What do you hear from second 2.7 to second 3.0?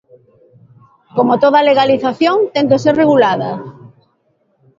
ser